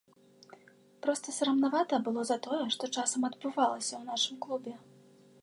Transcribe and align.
Проста 1.07 1.33
сарамнавата 1.39 1.93
было 2.07 2.21
за 2.31 2.37
тое, 2.49 2.63
што 2.77 2.83
часам 2.95 3.21
адбывалася 3.31 3.93
ў 3.93 4.03
нашым 4.11 4.35
клубе. 4.49 4.75